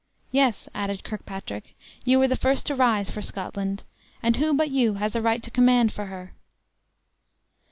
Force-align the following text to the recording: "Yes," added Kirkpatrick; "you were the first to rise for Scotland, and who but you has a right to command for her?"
"Yes," 0.31 0.67
added 0.73 1.03
Kirkpatrick; 1.03 1.75
"you 2.05 2.17
were 2.17 2.27
the 2.27 2.35
first 2.35 2.65
to 2.65 2.73
rise 2.75 3.11
for 3.11 3.21
Scotland, 3.21 3.83
and 4.23 4.37
who 4.37 4.51
but 4.51 4.71
you 4.71 4.95
has 4.95 5.15
a 5.15 5.21
right 5.21 5.43
to 5.43 5.51
command 5.51 5.93
for 5.93 6.05
her?" 6.07 6.33